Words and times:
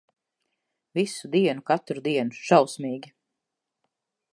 Visu 0.99 1.31
dienu, 1.37 1.65
katru 1.73 2.05
dienu. 2.09 2.37
Šausmīgi. 2.49 3.17